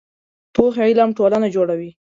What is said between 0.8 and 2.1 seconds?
علم ټولنه جوړوي